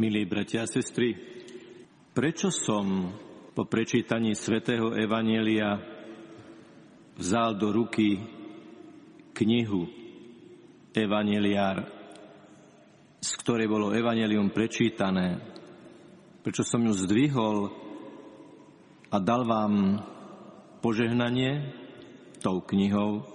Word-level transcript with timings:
Milí 0.00 0.24
bratia 0.24 0.64
a 0.64 0.70
sestry, 0.72 1.12
prečo 2.16 2.48
som 2.48 3.12
po 3.52 3.68
prečítaní 3.68 4.32
svätého 4.32 4.96
Evanielia 4.96 5.76
vzal 7.20 7.60
do 7.60 7.68
ruky 7.68 8.16
knihu 9.36 9.84
Evangeliár, 10.96 11.84
z 13.20 13.30
ktorej 13.44 13.68
bolo 13.68 13.92
Evangelium 13.92 14.48
prečítané, 14.48 15.36
prečo 16.40 16.64
som 16.64 16.80
ju 16.80 16.96
zdvihol 16.96 17.68
a 19.12 19.16
dal 19.20 19.44
vám 19.44 20.00
požehnanie 20.80 21.76
tou 22.40 22.64
knihou, 22.64 23.28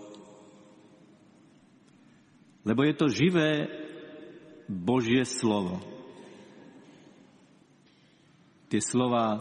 lebo 2.66 2.82
je 2.82 2.94
to 2.98 3.06
živé 3.14 3.70
Božie 4.66 5.30
slovo. 5.30 5.95
Tie 8.76 8.84
slova 8.84 9.40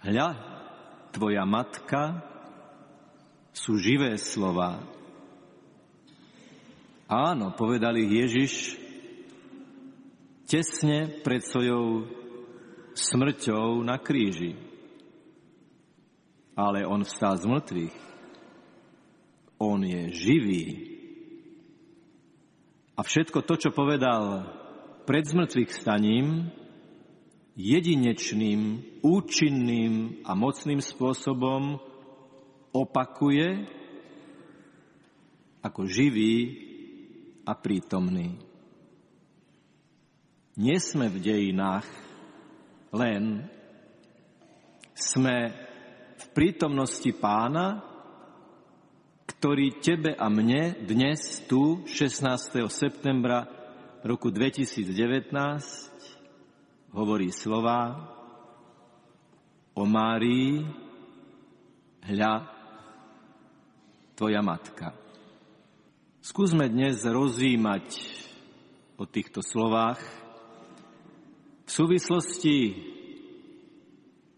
Hľa, 0.00 0.28
tvoja 1.12 1.44
matka 1.44 2.24
sú 3.52 3.76
živé 3.76 4.16
slova. 4.16 4.80
Áno, 7.04 7.52
povedal 7.52 8.00
ich 8.00 8.08
Ježiš 8.08 8.52
tesne 10.48 11.20
pred 11.20 11.44
svojou 11.44 12.08
smrťou 12.96 13.84
na 13.84 14.00
kríži. 14.00 14.56
Ale 16.56 16.88
on 16.88 17.04
vstal 17.04 17.36
z 17.36 17.44
mŕtvych. 17.44 17.96
On 19.60 19.84
je 19.84 20.08
živý. 20.16 20.64
A 22.96 23.04
všetko 23.04 23.44
to, 23.44 23.60
čo 23.60 23.68
povedal 23.68 24.48
pred 25.04 25.28
zmrtvých 25.28 25.76
staním, 25.76 26.56
jedinečným, 27.60 28.60
účinným 29.04 30.24
a 30.24 30.32
mocným 30.32 30.80
spôsobom 30.80 31.76
opakuje 32.72 33.68
ako 35.60 35.84
živý 35.84 36.36
a 37.44 37.52
prítomný. 37.52 38.40
Nie 40.56 40.80
sme 40.80 41.12
v 41.12 41.18
dejinách, 41.20 41.88
len 42.96 43.44
sme 44.96 45.36
v 46.16 46.26
prítomnosti 46.36 47.08
pána, 47.16 47.80
ktorý 49.24 49.80
tebe 49.80 50.12
a 50.16 50.28
mne 50.28 50.76
dnes 50.84 51.40
tu 51.48 51.84
16. 51.88 52.60
septembra 52.68 53.48
roku 54.04 54.28
2019 54.28 55.99
hovorí 56.90 57.30
slova 57.30 58.10
o 59.74 59.82
Márii, 59.86 60.66
hľa, 62.10 62.34
tvoja 64.18 64.42
matka. 64.42 64.92
Skúsme 66.20 66.68
dnes 66.68 67.00
rozvímať 67.06 67.86
o 69.00 69.08
týchto 69.08 69.40
slovách 69.40 70.02
v 71.64 71.70
súvislosti 71.70 72.58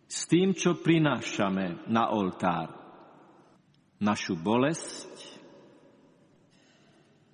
s 0.07 0.29
tým, 0.29 0.53
čo 0.53 0.79
prinášame 0.79 1.89
na 1.89 2.13
oltár 2.13 2.71
našu 4.03 4.37
bolesť, 4.37 5.41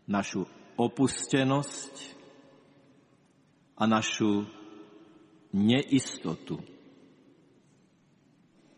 našu 0.08 0.46
opustenosť 0.78 1.94
a 3.76 3.84
našu 3.84 4.46
neistotu, 5.52 6.60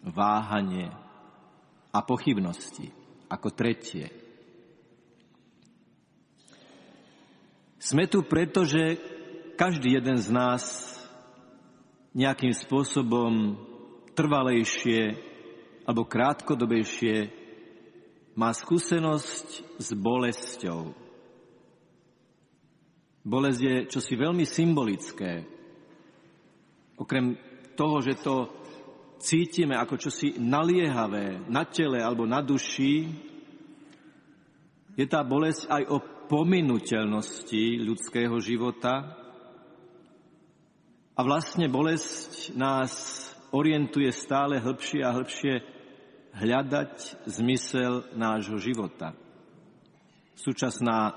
váhanie 0.01 0.89
a 1.91 1.99
pochybnosti 2.01 2.91
ako 3.31 3.49
tretie. 3.53 4.11
Sme 7.81 8.07
tu 8.07 8.23
preto, 8.23 8.63
že 8.63 9.01
každý 9.57 9.99
jeden 9.99 10.19
z 10.21 10.29
nás 10.31 10.63
nejakým 12.13 12.53
spôsobom 12.53 13.57
trvalejšie 14.13 15.17
alebo 15.87 16.07
krátkodobejšie 16.07 17.33
má 18.37 18.55
skúsenosť 18.55 19.79
s 19.81 19.89
bolesťou. 19.97 20.93
Bolesť 23.21 23.61
je 23.61 23.77
čosi 23.91 24.15
veľmi 24.17 24.45
symbolické. 24.49 25.45
Okrem 27.01 27.33
toho, 27.73 28.05
že 28.05 28.21
to 28.21 28.53
cítime 29.17 29.73
ako 29.73 29.97
čosi 29.97 30.37
naliehavé 30.37 31.49
na 31.49 31.65
tele 31.65 32.05
alebo 32.05 32.29
na 32.29 32.45
duši, 32.45 33.09
je 35.01 35.07
tá 35.09 35.25
bolesť 35.25 35.65
aj 35.73 35.83
o 35.89 35.97
pominuteľnosti 36.29 37.65
ľudského 37.81 38.37
života. 38.45 39.17
A 41.17 41.21
vlastne 41.25 41.73
bolesť 41.73 42.53
nás 42.53 42.93
orientuje 43.57 44.13
stále 44.13 44.61
hĺbšie 44.61 45.01
a 45.01 45.15
hĺbšie 45.17 45.55
hľadať 46.37 47.27
zmysel 47.27 48.13
nášho 48.15 48.61
života. 48.61 49.17
Súčasná 50.37 51.17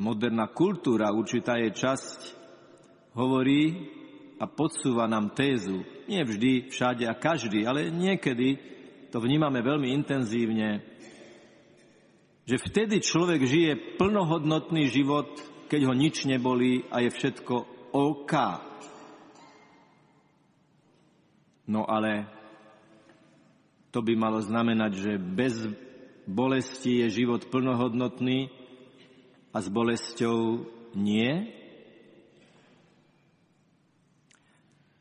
moderná 0.00 0.50
kultúra, 0.50 1.14
určitá 1.14 1.60
je 1.60 1.70
časť, 1.70 2.18
hovorí 3.14 3.92
a 4.44 4.46
podsúva 4.46 5.08
nám 5.08 5.32
tézu, 5.32 5.88
nie 6.04 6.20
vždy, 6.20 6.68
všade 6.68 7.08
a 7.08 7.16
každý, 7.16 7.64
ale 7.64 7.88
niekedy 7.88 8.60
to 9.08 9.16
vnímame 9.16 9.64
veľmi 9.64 9.88
intenzívne, 9.96 10.84
že 12.44 12.60
vtedy 12.60 13.00
človek 13.00 13.40
žije 13.40 13.96
plnohodnotný 13.96 14.92
život, 14.92 15.32
keď 15.72 15.88
ho 15.88 15.94
nič 15.96 16.28
nebolí 16.28 16.84
a 16.92 17.00
je 17.00 17.08
všetko 17.08 17.54
OK. 17.96 18.32
No 21.64 21.88
ale 21.88 22.28
to 23.96 24.04
by 24.04 24.12
malo 24.12 24.44
znamenať, 24.44 24.92
že 24.92 25.12
bez 25.16 25.56
bolesti 26.28 27.00
je 27.00 27.24
život 27.24 27.48
plnohodnotný 27.48 28.52
a 29.54 29.64
s 29.64 29.72
bolesťou 29.72 30.68
nie. 30.92 31.63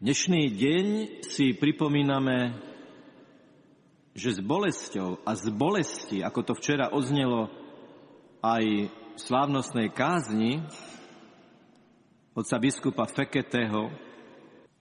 Dnešný 0.03 0.51
deň 0.59 0.85
si 1.31 1.55
pripomíname, 1.55 2.59
že 4.11 4.35
s 4.35 4.43
bolesťou 4.43 5.23
a 5.23 5.31
z 5.31 5.47
bolesti, 5.55 6.19
ako 6.19 6.43
to 6.43 6.53
včera 6.59 6.91
odznelo 6.91 7.47
aj 8.43 8.91
v 8.91 9.15
slávnostnej 9.15 9.95
kázni 9.95 10.59
otca 12.35 12.59
biskupa 12.59 13.07
Feketého, 13.07 13.95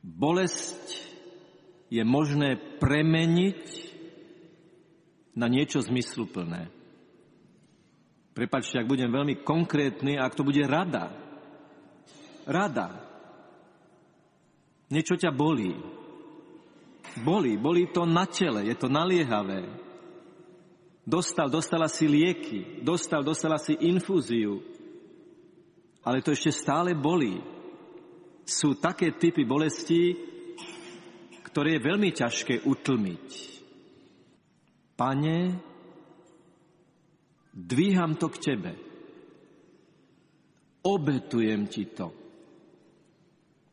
bolesť 0.03 1.07
je 1.87 2.03
možné 2.03 2.59
premeniť 2.83 3.63
na 5.39 5.47
niečo 5.47 5.87
zmysluplné. 5.87 6.67
Prepačte, 8.35 8.83
ak 8.83 8.91
budem 8.91 9.15
veľmi 9.15 9.47
konkrétny, 9.47 10.19
ak 10.19 10.35
to 10.35 10.43
bude 10.43 10.67
rada. 10.67 11.15
Rada. 12.43 13.02
Niečo 14.93 15.17
ťa 15.17 15.33
bolí. 15.33 15.73
Bolí, 17.25 17.57
bolí 17.57 17.89
to 17.89 18.05
na 18.05 18.29
tele, 18.29 18.69
je 18.69 18.77
to 18.77 18.93
naliehavé. 18.93 19.65
Dostal, 21.03 21.49
dostala 21.49 21.89
si 21.89 22.05
lieky, 22.05 22.85
dostal, 22.85 23.25
dostala 23.25 23.57
si 23.57 23.75
infúziu, 23.75 24.63
ale 26.05 26.21
to 26.21 26.31
ešte 26.37 26.53
stále 26.53 26.93
bolí. 26.93 27.41
Sú 28.45 28.77
také 28.77 29.17
typy 29.17 29.49
bolestí, 29.49 30.13
ktoré 31.47 31.79
je 31.79 31.87
veľmi 31.89 32.11
ťažké 32.13 32.55
utlmiť. 32.67 33.29
Pane, 34.99 35.37
dvíham 37.55 38.19
to 38.19 38.29
k 38.29 38.37
Tebe. 38.41 38.73
Obetujem 40.85 41.71
Ti 41.71 41.85
to. 41.95 42.22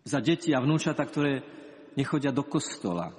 Za 0.10 0.26
deti 0.26 0.50
a 0.58 0.64
vnúčata, 0.66 1.06
ktoré 1.06 1.46
nechodia 1.94 2.34
do 2.34 2.42
kostola. 2.42 3.14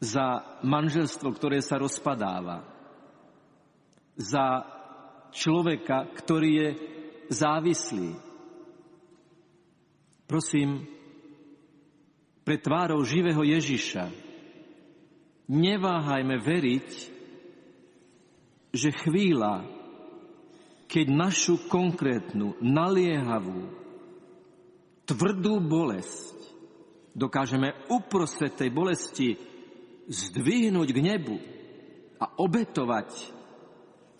Za 0.00 0.56
manželstvo, 0.64 1.28
ktoré 1.36 1.60
sa 1.60 1.76
rozpadáva. 1.76 2.64
Za 4.16 4.64
človeka, 5.28 6.08
ktorý 6.16 6.50
je 6.56 6.68
závislý. 7.28 8.16
Prosím, 10.24 10.88
pre 12.40 12.56
tvárou 12.56 13.04
živého 13.04 13.44
Ježiša, 13.44 14.08
neváhajme 15.52 16.40
veriť, 16.40 16.88
že 18.72 18.90
chvíľa, 19.04 19.66
keď 20.88 21.06
našu 21.12 21.68
konkrétnu, 21.68 22.56
naliehavú, 22.62 23.79
tvrdú 25.10 25.58
bolesť 25.58 26.38
dokážeme 27.10 27.90
uprostred 27.90 28.54
tej 28.54 28.70
bolesti 28.70 29.34
zdvihnúť 30.06 30.88
k 30.94 30.98
nebu 31.02 31.36
a 32.22 32.38
obetovať 32.38 33.10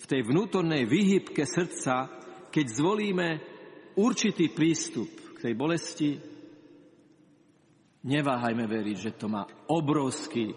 v 0.01 0.05
tej 0.09 0.21
vnútornej 0.27 0.89
výhybke 0.89 1.47
srdca, 1.47 2.09
keď 2.51 2.67
zvolíme 2.67 3.29
určitý 3.95 4.51
prístup 4.51 5.39
k 5.39 5.51
tej 5.51 5.55
bolesti, 5.55 6.11
neváhajme 8.03 8.65
veriť, 8.65 8.97
že 8.97 9.13
to 9.15 9.29
má 9.29 9.45
obrovský 9.69 10.57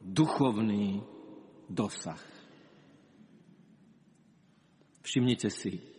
duchovný 0.00 1.02
dosah. 1.66 2.22
Všimnite 5.02 5.50
si, 5.50 5.95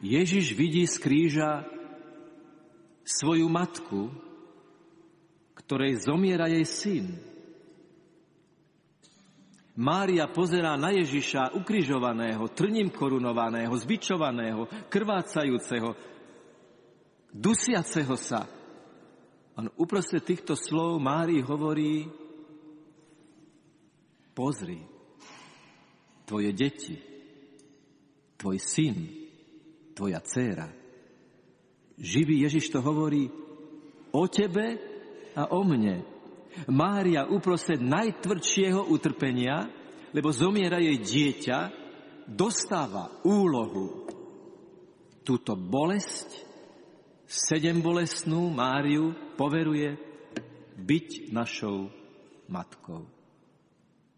Ježiš 0.00 0.56
vidí 0.56 0.88
z 0.88 0.96
kríža 0.96 1.68
svoju 3.04 3.52
matku, 3.52 4.08
ktorej 5.52 6.00
zomiera 6.00 6.48
jej 6.48 6.64
syn. 6.64 7.06
Mária 9.76 10.28
pozerá 10.28 10.76
na 10.76 10.92
Ježiša 10.92 11.56
ukrižovaného, 11.56 12.48
trním 12.52 12.88
korunovaného, 12.92 13.72
zbičovaného, 13.76 14.68
krvácajúceho, 14.88 15.96
dusiaceho 17.32 18.16
sa. 18.16 18.44
On 19.56 19.68
uprostred 19.76 20.24
týchto 20.24 20.56
slov 20.56 20.96
Márii 21.00 21.44
hovorí, 21.44 22.08
pozri, 24.32 24.80
tvoje 26.24 26.50
deti, 26.56 26.96
tvoj 28.40 28.56
syn, 28.56 29.19
tvoja 29.94 30.20
dcéra. 30.22 30.68
Živý 32.00 32.48
Ježiš 32.48 32.72
to 32.72 32.80
hovorí 32.80 33.28
o 34.10 34.24
tebe 34.26 34.80
a 35.36 35.52
o 35.52 35.60
mne. 35.62 36.02
Mária 36.72 37.28
uprostred 37.30 37.78
najtvrdšieho 37.78 38.90
utrpenia, 38.90 39.70
lebo 40.10 40.34
zomiera 40.34 40.82
jej 40.82 40.98
dieťa, 40.98 41.58
dostáva 42.26 43.22
úlohu 43.22 44.08
túto 45.22 45.54
bolesť, 45.54 46.42
sedem 47.28 47.78
bolestnú 47.78 48.50
Máriu 48.50 49.14
poveruje 49.38 49.94
byť 50.74 51.30
našou 51.30 51.86
matkou. 52.50 53.06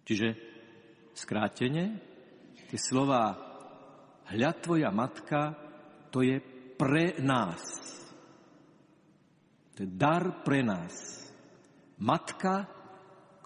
Čiže 0.08 0.28
skrátene, 1.12 2.00
tie 2.72 2.78
slova 2.80 3.36
hľad 4.32 4.56
tvoja 4.64 4.88
matka 4.88 5.61
to 6.12 6.20
je 6.20 6.36
pre 6.76 7.16
nás. 7.24 7.64
To 9.72 9.78
je 9.82 9.88
dar 9.88 10.44
pre 10.44 10.60
nás. 10.60 11.24
Matka, 11.96 12.68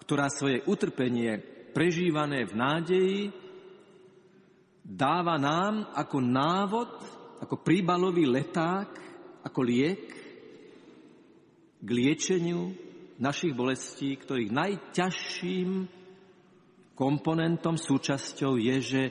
ktorá 0.03 0.27
svoje 0.27 0.59
utrpenie 0.67 1.39
prežívané 1.71 2.43
v 2.43 2.53
nádeji 2.53 3.19
dáva 4.83 5.39
nám 5.39 5.91
ako 5.95 6.17
návod, 6.19 6.91
ako 7.43 7.55
príbalový 7.63 8.27
leták, 8.27 8.87
ako 9.43 9.59
liek 9.63 10.03
k 11.77 11.89
liečeniu 11.91 12.71
našich 13.21 13.53
bolestí, 13.53 14.15
ktorých 14.17 14.51
najťažším 14.51 15.69
komponentom, 16.97 17.77
súčasťou 17.77 18.57
je, 18.57 18.75
že 18.81 19.01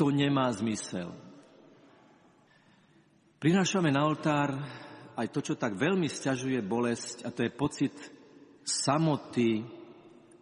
to 0.00 0.08
nemá 0.08 0.48
zmysel. 0.56 1.23
Prinášame 3.44 3.92
na 3.92 4.08
oltár 4.08 4.56
aj 5.20 5.28
to, 5.28 5.44
čo 5.44 5.60
tak 5.60 5.76
veľmi 5.76 6.08
stiažuje 6.08 6.64
bolesť, 6.64 7.28
a 7.28 7.30
to 7.30 7.44
je 7.44 7.52
pocit 7.52 7.92
samoty 8.64 9.60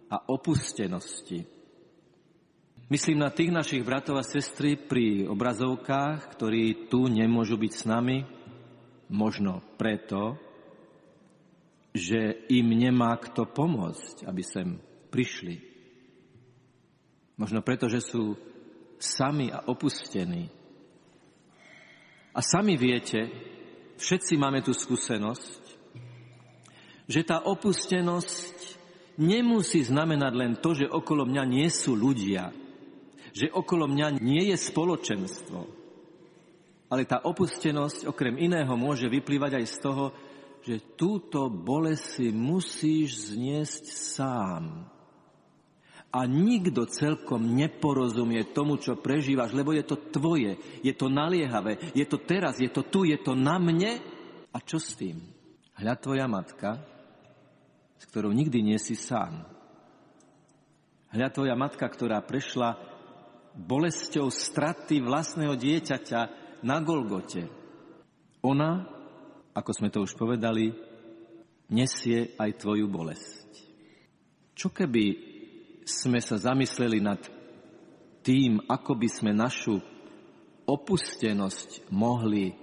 a 0.06 0.30
opustenosti. 0.30 1.42
Myslím 2.86 3.26
na 3.26 3.34
tých 3.34 3.50
našich 3.50 3.82
bratov 3.82 4.22
a 4.22 4.30
sestry 4.30 4.78
pri 4.78 5.26
obrazovkách, 5.26 6.30
ktorí 6.30 6.86
tu 6.86 7.10
nemôžu 7.10 7.58
byť 7.58 7.72
s 7.74 7.84
nami, 7.90 8.22
možno 9.10 9.66
preto, 9.74 10.38
že 11.90 12.46
im 12.54 12.70
nemá 12.70 13.18
kto 13.18 13.50
pomôcť, 13.50 14.30
aby 14.30 14.42
sem 14.46 14.78
prišli. 15.10 15.58
Možno 17.34 17.66
preto, 17.66 17.90
že 17.90 17.98
sú 17.98 18.38
sami 19.02 19.50
a 19.50 19.58
opustení 19.66 20.61
a 22.32 22.40
sami 22.40 22.80
viete, 22.80 23.28
všetci 24.00 24.40
máme 24.40 24.64
tú 24.64 24.72
skúsenosť, 24.72 25.62
že 27.04 27.20
tá 27.28 27.44
opustenosť 27.44 28.56
nemusí 29.20 29.84
znamenať 29.84 30.32
len 30.32 30.52
to, 30.56 30.72
že 30.72 30.88
okolo 30.88 31.28
mňa 31.28 31.44
nie 31.44 31.68
sú 31.68 31.92
ľudia, 31.92 32.48
že 33.36 33.52
okolo 33.52 33.84
mňa 33.84 34.08
nie 34.20 34.48
je 34.48 34.56
spoločenstvo. 34.56 35.60
Ale 36.92 37.08
tá 37.08 37.24
opustenosť 37.24 38.04
okrem 38.08 38.36
iného 38.36 38.72
môže 38.76 39.08
vyplývať 39.08 39.60
aj 39.60 39.66
z 39.68 39.76
toho, 39.80 40.04
že 40.62 40.96
túto 40.96 41.48
bolesť 41.48 42.04
si 42.04 42.26
musíš 42.32 43.32
zniesť 43.32 43.84
sám 43.92 44.64
a 46.12 46.28
nikto 46.28 46.84
celkom 46.84 47.56
neporozumie 47.56 48.52
tomu, 48.52 48.76
čo 48.76 49.00
prežívaš, 49.00 49.56
lebo 49.56 49.72
je 49.72 49.80
to 49.80 49.96
tvoje, 50.12 50.60
je 50.84 50.92
to 50.92 51.08
naliehavé, 51.08 51.80
je 51.96 52.04
to 52.04 52.20
teraz, 52.20 52.60
je 52.60 52.68
to 52.68 52.84
tu, 52.84 53.08
je 53.08 53.16
to 53.16 53.32
na 53.32 53.56
mne. 53.56 53.96
A 54.52 54.60
čo 54.60 54.76
s 54.76 54.92
tým? 54.92 55.24
Hľa 55.80 55.96
tvoja 55.96 56.28
matka, 56.28 56.84
s 57.96 58.04
ktorou 58.12 58.28
nikdy 58.28 58.60
nie 58.60 58.76
si 58.76 58.92
sám. 58.92 59.40
Hľa 61.16 61.28
tvoja 61.32 61.56
matka, 61.56 61.88
ktorá 61.88 62.20
prešla 62.20 62.76
bolesťou 63.56 64.28
straty 64.28 65.00
vlastného 65.00 65.56
dieťaťa 65.56 66.20
na 66.60 66.76
Golgote. 66.84 67.48
Ona, 68.44 68.84
ako 69.56 69.70
sme 69.72 69.88
to 69.88 70.04
už 70.04 70.12
povedali, 70.12 70.76
nesie 71.72 72.36
aj 72.36 72.60
tvoju 72.60 72.84
bolesť. 72.84 73.48
Čo 74.52 74.68
keby 74.68 75.31
sme 75.84 76.22
sa 76.22 76.38
zamysleli 76.38 76.98
nad 77.02 77.20
tým, 78.22 78.62
ako 78.70 78.92
by 78.94 79.08
sme 79.10 79.32
našu 79.34 79.82
opustenosť 80.66 81.90
mohli 81.90 82.54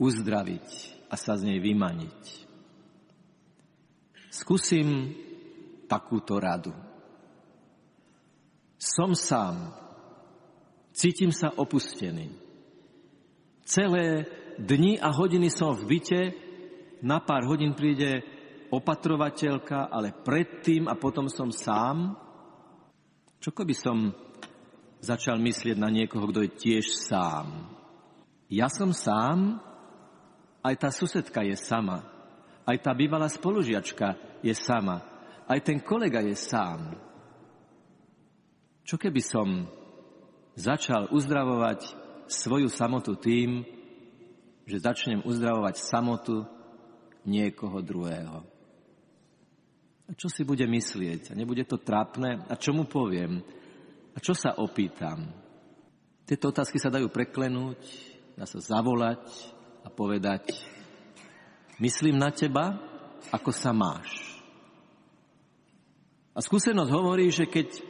uzdraviť 0.00 0.68
a 1.06 1.14
sa 1.14 1.38
z 1.38 1.54
nej 1.54 1.58
vymaniť. 1.62 2.20
Skúsim 4.30 5.14
takúto 5.86 6.38
radu. 6.38 6.74
Som 8.80 9.12
sám, 9.12 9.74
cítim 10.94 11.30
sa 11.30 11.52
opustený. 11.54 12.32
Celé 13.66 14.26
dni 14.58 14.98
a 14.98 15.12
hodiny 15.12 15.52
som 15.52 15.76
v 15.76 15.84
byte, 15.86 16.22
na 17.00 17.20
pár 17.20 17.48
hodín 17.48 17.72
príde 17.76 18.24
opatrovateľka, 18.70 19.90
ale 19.90 20.14
predtým 20.14 20.86
a 20.86 20.94
potom 20.96 21.26
som 21.26 21.50
sám, 21.50 22.16
čo 23.40 23.56
keby 23.56 23.72
som 23.72 24.12
začal 25.00 25.40
myslieť 25.40 25.80
na 25.80 25.88
niekoho, 25.88 26.28
kto 26.28 26.44
je 26.44 26.50
tiež 26.52 26.92
sám? 26.92 27.72
Ja 28.52 28.68
som 28.68 28.92
sám, 28.92 29.56
aj 30.60 30.74
tá 30.76 30.92
susedka 30.92 31.40
je 31.40 31.56
sama, 31.56 32.04
aj 32.68 32.76
tá 32.84 32.92
bývalá 32.92 33.32
spolužiačka 33.32 34.20
je 34.44 34.52
sama, 34.52 35.00
aj 35.48 35.58
ten 35.64 35.80
kolega 35.80 36.20
je 36.20 36.36
sám. 36.36 37.00
Čo 38.84 39.00
keby 39.00 39.22
som 39.24 39.48
začal 40.58 41.08
uzdravovať 41.08 41.96
svoju 42.28 42.68
samotu 42.68 43.16
tým, 43.16 43.64
že 44.68 44.84
začnem 44.84 45.24
uzdravovať 45.24 45.80
samotu 45.80 46.44
niekoho 47.24 47.80
druhého? 47.80 48.49
Čo 50.18 50.26
si 50.26 50.42
bude 50.42 50.66
myslieť? 50.66 51.30
A 51.30 51.38
nebude 51.38 51.62
to 51.62 51.78
trápne? 51.78 52.42
A 52.50 52.58
čo 52.58 52.74
mu 52.74 52.90
poviem? 52.90 53.38
A 54.14 54.18
čo 54.18 54.34
sa 54.34 54.58
opýtam? 54.58 55.30
Tieto 56.26 56.50
otázky 56.50 56.82
sa 56.82 56.90
dajú 56.90 57.10
preklenúť, 57.10 57.78
dá 58.34 58.46
sa 58.46 58.58
zavolať 58.58 59.22
a 59.82 59.88
povedať, 59.90 60.50
myslím 61.78 62.18
na 62.18 62.34
teba, 62.34 62.74
ako 63.30 63.50
sa 63.54 63.70
máš. 63.70 64.38
A 66.34 66.42
skúsenosť 66.42 66.90
hovorí, 66.90 67.30
že 67.30 67.46
keď 67.50 67.82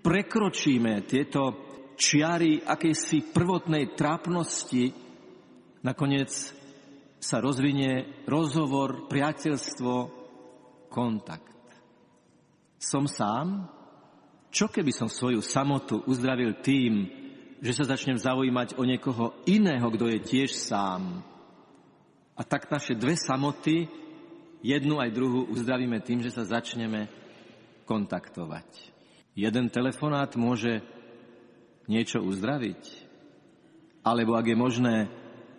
prekročíme 0.00 1.04
tieto 1.04 1.68
čiary 2.00 2.64
akejsi 2.64 3.32
prvotnej 3.32 3.92
trápnosti, 3.92 4.92
nakoniec 5.84 6.32
sa 7.20 7.36
rozvinie 7.40 8.24
rozhovor, 8.24 9.08
priateľstvo, 9.12 10.19
kontakt. 10.90 11.46
Som 12.82 13.06
sám? 13.06 13.70
Čo 14.50 14.66
keby 14.66 14.90
som 14.90 15.06
svoju 15.06 15.38
samotu 15.40 16.02
uzdravil 16.10 16.58
tým, 16.58 17.06
že 17.62 17.72
sa 17.76 17.86
začnem 17.86 18.18
zaujímať 18.18 18.74
o 18.74 18.82
niekoho 18.82 19.38
iného, 19.46 19.86
kto 19.86 20.10
je 20.10 20.18
tiež 20.18 20.50
sám? 20.58 21.22
A 22.34 22.42
tak 22.42 22.66
naše 22.72 22.98
dve 22.98 23.14
samoty, 23.14 23.86
jednu 24.64 24.98
aj 24.98 25.14
druhú, 25.14 25.46
uzdravíme 25.52 26.02
tým, 26.02 26.24
že 26.24 26.34
sa 26.34 26.42
začneme 26.42 27.06
kontaktovať. 27.86 28.66
Jeden 29.38 29.70
telefonát 29.70 30.34
môže 30.34 30.82
niečo 31.86 32.18
uzdraviť, 32.24 32.82
alebo 34.02 34.34
ak 34.34 34.46
je 34.50 34.56
možné 34.56 34.96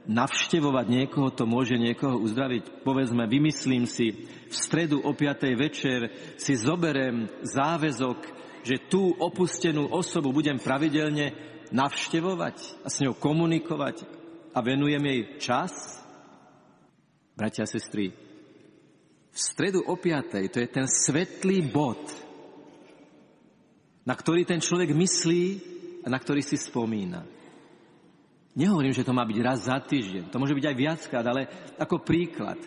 navštevovať 0.09 0.85
niekoho, 0.89 1.29
to 1.29 1.45
môže 1.45 1.77
niekoho 1.77 2.17
uzdraviť. 2.17 2.81
Povedzme, 2.81 3.29
vymyslím 3.29 3.85
si, 3.85 4.25
v 4.25 4.55
stredu 4.55 5.01
o 5.01 5.13
5. 5.13 5.45
večer 5.53 6.09
si 6.41 6.57
zoberiem 6.57 7.29
záväzok, 7.45 8.19
že 8.65 8.81
tú 8.89 9.13
opustenú 9.17 9.89
osobu 9.93 10.33
budem 10.33 10.57
pravidelne 10.57 11.33
navštevovať 11.69 12.85
a 12.85 12.87
s 12.89 13.01
ňou 13.01 13.17
komunikovať 13.17 14.05
a 14.51 14.59
venujem 14.59 15.01
jej 15.01 15.21
čas. 15.39 15.73
Bratia 17.37 17.63
a 17.63 17.69
sestry, 17.69 18.11
v 19.31 19.39
stredu 19.39 19.79
o 19.87 19.95
5. 19.95 20.51
to 20.51 20.59
je 20.59 20.67
ten 20.67 20.85
svetlý 20.89 21.63
bod, 21.71 22.03
na 24.03 24.17
ktorý 24.17 24.43
ten 24.43 24.59
človek 24.59 24.91
myslí 24.91 25.43
a 26.03 26.07
na 26.11 26.19
ktorý 26.19 26.43
si 26.43 26.59
spomína. 26.59 27.40
Nehovorím, 28.51 28.91
že 28.91 29.07
to 29.07 29.15
má 29.15 29.23
byť 29.23 29.39
raz 29.39 29.63
za 29.63 29.79
týždeň, 29.79 30.27
to 30.27 30.39
môže 30.39 30.55
byť 30.55 30.65
aj 30.67 30.75
viackrát, 30.75 31.25
ale 31.25 31.47
ako 31.79 32.03
príklad. 32.03 32.59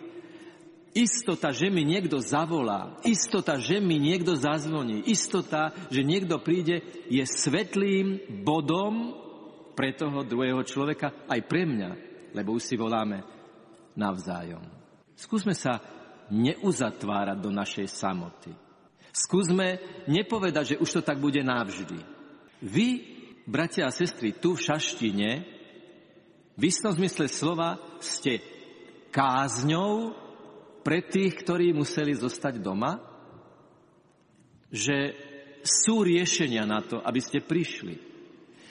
Istota, 0.95 1.51
že 1.51 1.67
mi 1.67 1.83
niekto 1.83 2.23
zavolá, 2.23 2.97
istota, 3.03 3.59
že 3.59 3.83
mi 3.83 3.99
niekto 3.99 4.33
zazvoní, 4.33 5.05
istota, 5.11 5.75
že 5.91 6.07
niekto 6.07 6.39
príde, 6.39 6.81
je 7.11 7.21
svetlým 7.27 8.41
bodom 8.47 9.13
pre 9.75 9.91
toho 9.91 10.23
druhého 10.23 10.63
človeka, 10.63 11.27
aj 11.27 11.41
pre 11.45 11.67
mňa, 11.67 11.89
lebo 12.31 12.55
už 12.55 12.63
si 12.63 12.75
voláme 12.79 13.21
navzájom. 13.99 14.63
Skúsme 15.19 15.51
sa 15.51 15.83
neuzatvárať 16.31 17.37
do 17.43 17.51
našej 17.53 17.87
samoty. 17.91 18.55
Skúsme 19.13 19.79
nepovedať, 20.09 20.75
že 20.75 20.81
už 20.81 20.89
to 20.99 21.01
tak 21.03 21.21
bude 21.21 21.39
navždy. 21.39 21.99
Vy, 22.63 22.87
bratia 23.47 23.87
a 23.87 23.93
sestry, 23.93 24.35
tu 24.35 24.55
v 24.55 24.63
Šaštine 24.63 25.54
v 26.55 26.63
istom 26.71 26.95
zmysle 26.95 27.27
slova 27.27 27.75
ste 27.99 28.39
kázňou 29.11 30.15
pre 30.83 31.03
tých, 31.03 31.35
ktorí 31.43 31.75
museli 31.75 32.15
zostať 32.15 32.63
doma, 32.63 32.99
že 34.71 35.15
sú 35.65 36.05
riešenia 36.05 36.63
na 36.63 36.79
to, 36.83 37.01
aby 37.01 37.19
ste 37.19 37.43
prišli. 37.43 37.95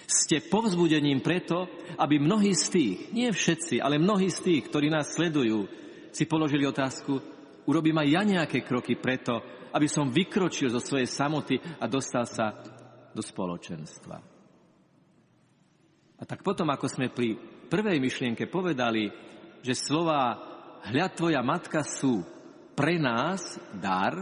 Ste 0.05 0.45
povzbudením 0.47 1.25
preto, 1.25 1.65
aby 1.97 2.21
mnohí 2.21 2.53
z 2.53 2.67
tých, 2.71 2.99
nie 3.13 3.29
všetci, 3.33 3.81
ale 3.81 4.01
mnohí 4.01 4.29
z 4.29 4.41
tých, 4.41 4.63
ktorí 4.69 4.93
nás 4.93 5.17
sledujú, 5.17 5.65
si 6.13 6.25
položili 6.29 6.69
otázku, 6.69 7.19
urobím 7.67 7.99
aj 8.05 8.09
ja 8.13 8.23
nejaké 8.23 8.63
kroky 8.63 9.01
preto, 9.01 9.41
aby 9.75 9.89
som 9.91 10.13
vykročil 10.13 10.71
zo 10.71 10.79
svojej 10.79 11.09
samoty 11.09 11.59
a 11.59 11.91
dostal 11.91 12.29
sa 12.29 12.55
do 13.11 13.19
spoločenstva. 13.25 14.17
A 16.15 16.23
tak 16.23 16.47
potom, 16.47 16.71
ako 16.71 16.87
sme 16.87 17.11
pri 17.11 17.35
prvej 17.75 17.99
myšlienke 17.99 18.47
povedali, 18.47 19.11
že 19.67 19.75
slova 19.75 20.39
hľad 20.87 21.11
tvoja 21.19 21.43
matka 21.43 21.83
sú 21.83 22.23
pre 22.79 23.03
nás 23.03 23.59
dar, 23.75 24.15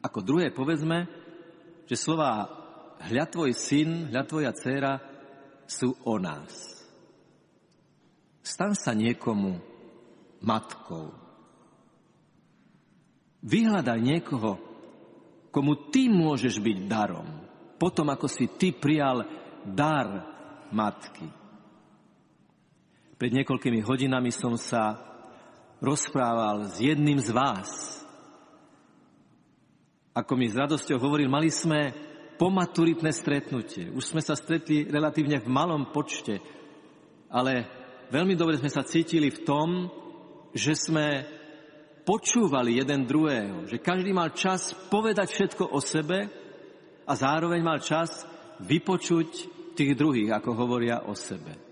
ako 0.00 0.24
druhé 0.24 0.48
povedzme, 0.48 1.04
že 1.84 2.00
slova 2.00 2.48
hľad 3.04 3.28
tvoj 3.36 3.52
syn, 3.52 4.08
hľad 4.08 4.26
tvoja 4.32 4.56
dcéra 4.56 4.96
sú 5.68 5.92
o 6.08 6.16
nás. 6.16 6.80
Stan 8.40 8.72
sa 8.72 8.96
niekomu 8.96 9.60
matkou. 10.40 11.12
Vyhľadaj 13.44 14.00
niekoho, 14.00 14.56
komu 15.52 15.92
ty 15.92 16.08
môžeš 16.08 16.64
byť 16.64 16.78
darom, 16.88 17.28
potom 17.76 18.08
ako 18.08 18.24
si 18.24 18.48
ty 18.56 18.72
prijal 18.72 19.28
dar 19.68 20.08
matky. 20.72 21.39
Pred 23.20 23.36
niekoľkými 23.36 23.84
hodinami 23.84 24.32
som 24.32 24.56
sa 24.56 24.96
rozprával 25.84 26.72
s 26.72 26.80
jedným 26.80 27.20
z 27.20 27.36
vás. 27.36 28.00
Ako 30.16 30.40
mi 30.40 30.48
s 30.48 30.56
radosťou 30.56 30.96
hovoril, 30.96 31.28
mali 31.28 31.52
sme 31.52 31.92
pomaturitné 32.40 33.12
stretnutie. 33.12 33.92
Už 33.92 34.16
sme 34.16 34.24
sa 34.24 34.32
stretli 34.32 34.88
relatívne 34.88 35.36
v 35.36 35.52
malom 35.52 35.92
počte, 35.92 36.40
ale 37.28 37.68
veľmi 38.08 38.40
dobre 38.40 38.56
sme 38.56 38.72
sa 38.72 38.88
cítili 38.88 39.28
v 39.28 39.44
tom, 39.44 39.92
že 40.56 40.72
sme 40.72 41.28
počúvali 42.08 42.80
jeden 42.80 43.04
druhého, 43.04 43.68
že 43.68 43.84
každý 43.84 44.16
mal 44.16 44.32
čas 44.32 44.72
povedať 44.88 45.28
všetko 45.28 45.76
o 45.76 45.78
sebe 45.84 46.24
a 47.04 47.12
zároveň 47.12 47.60
mal 47.60 47.84
čas 47.84 48.24
vypočuť 48.64 49.28
tých 49.76 49.92
druhých, 49.92 50.32
ako 50.32 50.56
hovoria 50.56 51.04
o 51.04 51.12
sebe. 51.12 51.69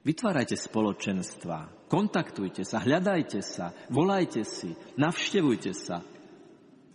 Vytvárajte 0.00 0.56
spoločenstva, 0.56 1.84
kontaktujte 1.84 2.64
sa, 2.64 2.80
hľadajte 2.80 3.44
sa, 3.44 3.76
volajte 3.92 4.48
si, 4.48 4.72
navštevujte 4.96 5.72
sa. 5.76 6.00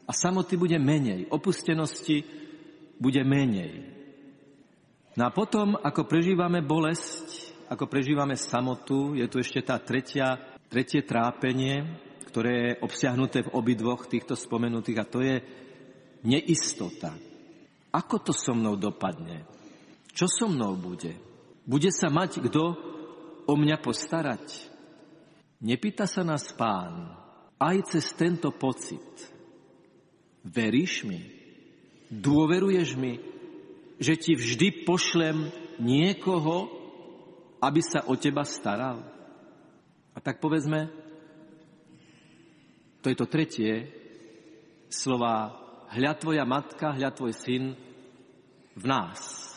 A 0.05 0.11
samoty 0.13 0.57
bude 0.57 0.81
menej, 0.81 1.29
opustenosti 1.29 2.25
bude 2.97 3.21
menej. 3.21 3.93
No 5.13 5.29
a 5.29 5.29
potom, 5.29 5.77
ako 5.77 6.09
prežívame 6.09 6.65
bolesť, 6.65 7.53
ako 7.69 7.85
prežívame 7.85 8.33
samotu, 8.33 9.13
je 9.13 9.29
tu 9.29 9.37
ešte 9.37 9.61
tá 9.61 9.77
tretia, 9.77 10.57
tretie 10.65 11.05
trápenie, 11.05 11.85
ktoré 12.25 12.53
je 12.53 12.79
obsiahnuté 12.81 13.45
v 13.45 13.53
obidvoch 13.53 14.09
týchto 14.09 14.33
spomenutých 14.33 14.97
a 14.97 15.05
to 15.05 15.21
je 15.21 15.35
neistota. 16.25 17.13
Ako 17.93 18.17
to 18.17 18.33
so 18.33 18.57
mnou 18.57 18.75
dopadne? 18.75 19.45
Čo 20.09 20.25
so 20.25 20.45
mnou 20.49 20.73
bude? 20.73 21.15
Bude 21.69 21.93
sa 21.93 22.11
mať 22.11 22.43
kto 22.49 22.94
o 23.45 23.53
mňa 23.53 23.77
postarať? 23.81 24.73
Nepýta 25.61 26.05
sa 26.05 26.21
nás 26.21 26.51
pán 26.53 27.15
aj 27.57 27.95
cez 27.95 28.11
tento 28.13 28.51
pocit. 28.51 29.01
Veríš 30.45 31.07
mi? 31.07 31.21
Dôveruješ 32.11 32.93
mi, 32.99 33.17
že 33.97 34.13
ti 34.19 34.37
vždy 34.37 34.85
pošlem 34.85 35.49
niekoho, 35.81 36.69
aby 37.63 37.81
sa 37.81 38.05
o 38.05 38.13
teba 38.13 38.45
staral? 38.45 39.01
A 40.13 40.21
tak 40.21 40.37
povedzme, 40.37 40.91
to 43.01 43.09
je 43.09 43.17
to 43.17 43.25
tretie, 43.25 43.73
slova 44.89 45.65
hľa 45.91 46.13
tvoja 46.19 46.45
matka, 46.45 46.93
hľa 46.93 47.09
tvoj 47.13 47.33
syn 47.33 47.63
v 48.75 48.85
nás. 48.85 49.49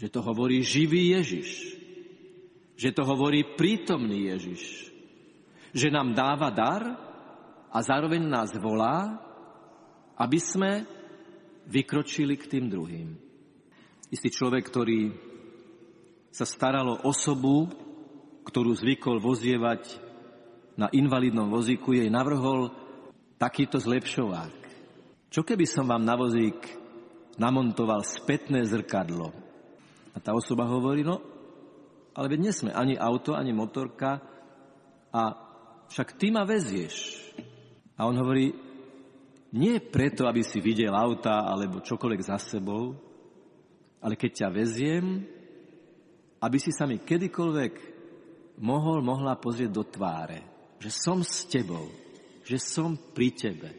Že 0.00 0.08
to 0.10 0.20
hovorí 0.24 0.64
živý 0.66 1.14
Ježiš 1.14 1.78
že 2.74 2.90
to 2.90 3.06
hovorí 3.06 3.54
prítomný 3.54 4.30
Ježiš. 4.34 4.90
Že 5.74 5.94
nám 5.94 6.14
dáva 6.14 6.50
dar 6.50 6.82
a 7.70 7.78
zároveň 7.82 8.22
nás 8.22 8.54
volá, 8.58 9.18
aby 10.14 10.38
sme 10.38 10.86
vykročili 11.66 12.38
k 12.38 12.46
tým 12.46 12.70
druhým. 12.70 13.18
Istý 14.10 14.28
človek, 14.30 14.62
ktorý 14.70 15.00
sa 16.30 16.46
staral 16.46 16.86
o 16.86 17.02
osobu, 17.06 17.66
ktorú 18.46 18.74
zvykol 18.78 19.18
vozievať 19.18 19.98
na 20.78 20.90
invalidnom 20.90 21.50
vozíku, 21.50 21.94
jej 21.94 22.10
navrhol 22.10 22.70
takýto 23.38 23.78
zlepšovák. 23.82 24.54
Čo 25.30 25.42
keby 25.42 25.66
som 25.66 25.90
vám 25.90 26.06
na 26.06 26.14
vozík 26.14 26.58
namontoval 27.38 28.06
spätné 28.06 28.62
zrkadlo? 28.66 29.34
A 30.14 30.22
tá 30.22 30.30
osoba 30.30 30.62
hovorí, 30.70 31.02
no 31.02 31.33
ale 32.14 32.26
veď 32.30 32.40
nesme 32.40 32.70
ani 32.70 32.94
auto, 32.94 33.34
ani 33.34 33.50
motorka 33.50 34.22
a 35.10 35.22
však 35.90 36.18
ty 36.18 36.30
ma 36.30 36.46
vezieš. 36.46 37.20
A 37.98 38.06
on 38.06 38.16
hovorí, 38.18 38.54
nie 39.54 39.78
preto, 39.78 40.26
aby 40.26 40.42
si 40.42 40.58
videl 40.58 40.90
auta 40.90 41.46
alebo 41.46 41.82
čokoľvek 41.82 42.22
za 42.22 42.38
sebou, 42.42 42.94
ale 44.02 44.18
keď 44.18 44.30
ťa 44.42 44.48
veziem, 44.50 45.22
aby 46.42 46.58
si 46.58 46.74
sa 46.74 46.90
mi 46.90 46.98
kedykoľvek 46.98 47.72
mohol, 48.58 49.00
mohla 49.00 49.38
pozrieť 49.38 49.70
do 49.70 49.84
tváre, 49.86 50.42
že 50.82 50.90
som 50.90 51.22
s 51.22 51.46
tebou, 51.46 51.86
že 52.42 52.58
som 52.58 52.98
pri 52.98 53.30
tebe. 53.32 53.70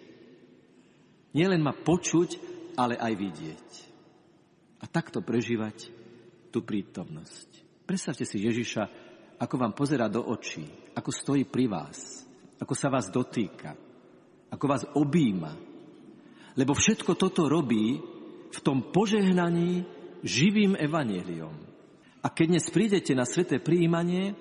Nielen 1.35 1.59
ma 1.59 1.75
počuť, 1.75 2.39
ale 2.79 2.95
aj 2.95 3.13
vidieť. 3.13 3.69
A 4.79 4.87
takto 4.87 5.19
prežívať 5.19 5.91
tú 6.55 6.63
prítomnosť. 6.63 7.64
Predstavte 7.85 8.25
si 8.25 8.41
Ježiša, 8.41 8.83
ako 9.37 9.55
vám 9.61 9.77
pozera 9.77 10.09
do 10.09 10.25
očí, 10.25 10.65
ako 10.97 11.09
stojí 11.13 11.45
pri 11.45 11.69
vás, 11.69 12.25
ako 12.57 12.73
sa 12.73 12.89
vás 12.89 13.13
dotýka, 13.13 13.77
ako 14.49 14.65
vás 14.65 14.83
objíma. 14.97 15.53
Lebo 16.57 16.73
všetko 16.73 17.13
toto 17.13 17.45
robí 17.45 18.01
v 18.49 18.59
tom 18.65 18.89
požehnaní 18.89 19.85
živým 20.25 20.73
evaneliom. 20.73 21.53
A 22.25 22.27
keď 22.33 22.57
dnes 22.57 22.65
prídete 22.73 23.13
na 23.13 23.29
sveté 23.29 23.61
príjmanie, 23.61 24.33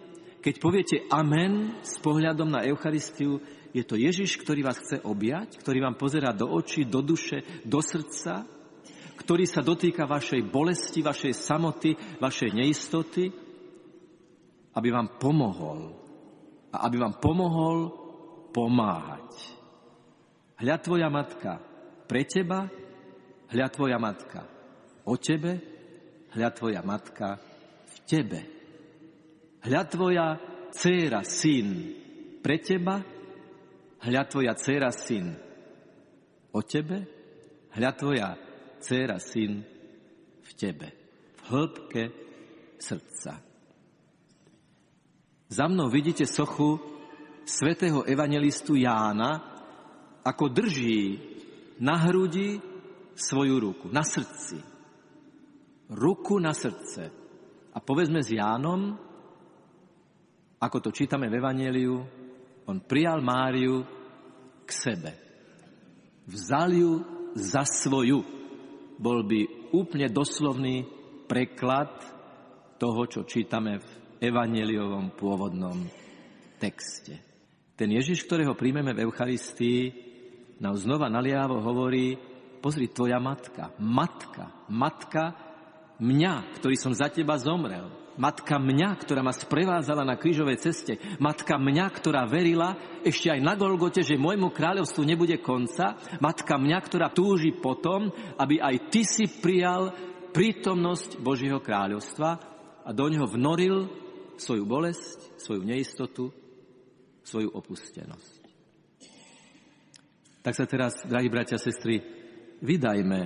Keď 0.45 0.61
poviete 0.61 0.97
amen 1.09 1.81
s 1.81 1.97
pohľadom 2.05 2.53
na 2.53 2.69
Eucharistiu, 2.69 3.41
je 3.73 3.81
to 3.81 3.97
Ježiš, 3.97 4.37
ktorý 4.45 4.61
vás 4.61 4.77
chce 4.77 5.01
objať, 5.01 5.57
ktorý 5.57 5.81
vám 5.81 5.97
pozerá 5.97 6.37
do 6.37 6.53
očí, 6.53 6.85
do 6.85 7.01
duše, 7.01 7.65
do 7.65 7.81
srdca, 7.81 8.45
ktorý 9.25 9.49
sa 9.49 9.65
dotýka 9.65 10.05
vašej 10.05 10.45
bolesti, 10.53 11.01
vašej 11.01 11.33
samoty, 11.33 11.97
vašej 12.21 12.51
neistoty, 12.53 13.25
aby 14.77 14.89
vám 14.93 15.17
pomohol. 15.17 15.97
A 16.69 16.85
aby 16.85 17.01
vám 17.01 17.17
pomohol 17.17 17.89
pomáhať. 18.53 19.33
Hľa 20.61 20.77
tvoja 20.85 21.09
matka 21.09 21.57
pre 22.05 22.29
teba, 22.29 22.69
hľa 23.49 23.69
tvoja 23.73 23.97
matka 23.97 24.45
o 25.09 25.17
tebe, 25.17 25.57
hľa 26.37 26.49
tvoja 26.53 26.85
matka 26.85 27.41
v 27.89 27.97
tebe. 28.05 28.41
Hľa 29.65 29.83
tvoja 29.89 30.27
dcéra, 30.69 31.25
syn 31.25 31.69
pre 32.45 32.61
teba, 32.61 33.01
hľa 34.05 34.23
tvoja 34.29 34.53
dcera, 34.53 34.93
syn 34.93 35.33
o 36.53 36.61
tebe, 36.61 37.09
hľa 37.73 37.91
tvoja 37.97 38.29
dcera, 38.85 39.17
syn 39.17 39.65
v 40.45 40.51
tebe, 40.53 40.93
v 41.41 41.41
hĺbke 41.49 42.03
srdca. 42.77 43.41
Za 45.49 45.65
mnou 45.65 45.89
vidíte 45.89 46.29
sochu 46.29 46.77
svätého 47.49 48.05
evangelistu 48.05 48.77
Jána, 48.77 49.41
ako 50.21 50.53
drží 50.53 51.17
na 51.81 51.97
hrudi 52.05 52.61
svoju 53.17 53.57
ruku, 53.61 53.87
na 53.89 54.05
srdci. 54.05 54.61
Ruku 55.89 56.37
na 56.41 56.53
srdce. 56.53 57.13
A 57.75 57.79
povedzme 57.81 58.21
s 58.21 58.33
Jánom, 58.33 58.97
ako 60.61 60.79
to 60.81 60.91
čítame 60.95 61.29
v 61.29 61.37
Evangeliu, 61.37 61.97
on 62.65 62.81
prijal 62.81 63.21
Máriu 63.21 63.85
k 64.65 64.71
sebe. 64.71 65.13
Vzal 66.25 66.71
ju 66.73 66.93
za 67.37 67.69
svoju. 67.69 68.44
Bol 68.99 69.27
by 69.27 69.73
úplne 69.75 70.07
doslovný 70.11 70.87
preklad 71.27 71.91
toho, 72.79 73.03
čo 73.11 73.27
čítame 73.27 73.81
v 73.81 73.89
evangeliovom 74.23 75.15
pôvodnom 75.17 75.79
texte. 76.61 77.19
Ten 77.75 77.91
Ježiš, 77.91 78.23
ktorého 78.25 78.55
príjmeme 78.55 78.95
v 78.95 79.03
Eucharistii, 79.03 79.81
nám 80.63 80.79
znova 80.79 81.11
naliavo 81.11 81.59
hovorí, 81.59 82.15
pozri, 82.63 82.87
tvoja 82.87 83.19
matka, 83.19 83.75
matka, 83.83 84.55
matka 84.71 85.35
mňa, 85.99 86.55
ktorý 86.61 86.77
som 86.79 86.95
za 86.95 87.11
teba 87.11 87.35
zomrel. 87.35 88.04
Matka 88.15 88.63
mňa, 88.63 88.95
ktorá 88.95 89.27
ma 89.27 89.35
sprevázala 89.35 90.07
na 90.07 90.15
krížovej 90.15 90.63
ceste. 90.63 91.03
Matka 91.19 91.59
mňa, 91.59 91.87
ktorá 91.91 92.23
verila 92.31 92.79
ešte 93.03 93.27
aj 93.27 93.41
na 93.43 93.59
Golgote, 93.59 94.07
že 94.07 94.15
môjmu 94.15 94.55
kráľovstvu 94.55 95.03
nebude 95.03 95.35
konca. 95.43 95.99
Matka 96.23 96.55
mňa, 96.55 96.79
ktorá 96.79 97.11
túži 97.11 97.51
potom, 97.59 98.15
aby 98.39 98.63
aj 98.63 98.77
ty 98.95 99.03
si 99.03 99.27
prijal 99.27 99.91
prítomnosť 100.31 101.19
Božieho 101.19 101.59
kráľovstva 101.59 102.31
a 102.87 102.91
do 102.95 103.07
neho 103.11 103.27
vnoril 103.27 103.91
svoju 104.39 104.63
bolesť, 104.63 105.39
svoju 105.39 105.67
neistotu, 105.67 106.31
svoju 107.27 107.51
opustenosť. 107.51 108.43
Tak 110.45 110.55
sa 110.55 110.69
teraz, 110.71 111.03
drahí 111.03 111.27
bratia 111.33 111.57
a 111.59 111.63
sestry, 111.63 111.99
vydajme 112.63 113.21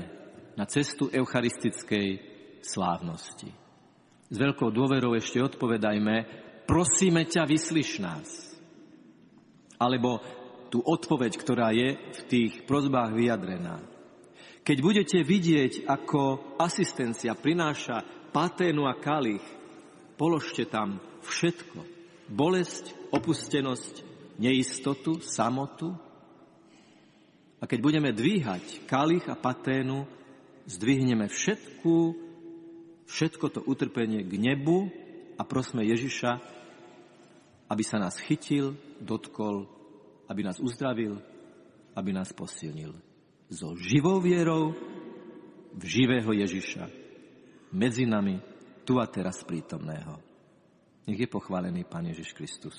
na 0.56 0.64
cestu 0.64 1.10
eucharistickej 1.12 2.06
slávnosti 2.62 3.67
s 4.28 4.36
veľkou 4.36 4.68
dôverou 4.68 5.16
ešte 5.16 5.40
odpovedajme, 5.40 6.16
prosíme 6.68 7.24
ťa, 7.24 7.48
vyslyš 7.48 8.04
nás. 8.04 8.28
Alebo 9.80 10.20
tú 10.68 10.84
odpoveď, 10.84 11.32
ktorá 11.40 11.72
je 11.72 11.96
v 11.96 12.20
tých 12.28 12.52
prozbách 12.68 13.16
vyjadrená. 13.16 13.80
Keď 14.60 14.78
budete 14.84 15.18
vidieť, 15.24 15.88
ako 15.88 16.56
asistencia 16.60 17.32
prináša 17.32 18.04
paténu 18.36 18.84
a 18.84 18.92
kalich, 19.00 19.40
položte 20.20 20.68
tam 20.68 21.00
všetko. 21.24 21.80
Bolesť, 22.28 22.92
opustenosť, 23.08 24.04
neistotu, 24.36 25.24
samotu. 25.24 25.96
A 27.58 27.64
keď 27.64 27.78
budeme 27.80 28.10
dvíhať 28.12 28.84
kalich 28.84 29.24
a 29.32 29.40
paténu, 29.40 30.04
zdvihneme 30.68 31.32
všetkú 31.32 32.27
všetko 33.08 33.46
to 33.48 33.60
utrpenie 33.64 34.22
k 34.22 34.32
nebu 34.36 34.92
a 35.40 35.42
prosme 35.42 35.82
Ježiša, 35.82 36.38
aby 37.68 37.82
sa 37.84 37.96
nás 38.00 38.20
chytil, 38.20 38.76
dotkol, 39.00 39.68
aby 40.28 40.44
nás 40.44 40.60
uzdravil, 40.60 41.20
aby 41.96 42.10
nás 42.12 42.32
posilnil. 42.36 42.92
So 43.48 43.72
živou 43.80 44.20
vierou 44.20 44.76
v 45.72 45.82
živého 45.84 46.28
Ježiša. 46.36 46.84
Medzi 47.72 48.04
nami, 48.04 48.40
tu 48.84 49.00
a 49.00 49.08
teraz 49.08 49.44
prítomného. 49.44 50.20
Nech 51.08 51.20
je 51.20 51.28
pochválený 51.28 51.88
Pán 51.88 52.04
Ježiš 52.08 52.36
Kristus. 52.36 52.76